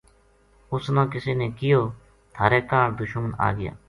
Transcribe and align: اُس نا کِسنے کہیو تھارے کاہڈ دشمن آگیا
اُس 0.71 0.85
نا 0.95 1.03
کِسنے 1.11 1.47
کہیو 1.57 1.81
تھارے 2.35 2.59
کاہڈ 2.69 2.89
دشمن 2.99 3.31
آگیا 3.47 3.73